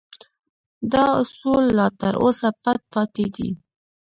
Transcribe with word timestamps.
دا 0.91 1.03
اصول 1.21 1.63
لا 1.77 1.87
تر 1.99 2.13
اوسه 2.23 2.49
پټ 2.63 2.79
پاتې 2.93 3.25
دي 3.35 3.49